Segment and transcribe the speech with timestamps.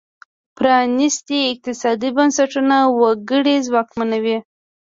[0.57, 4.37] پرانیستي اقتصادي بنسټونه وګړي ځواکمنوي.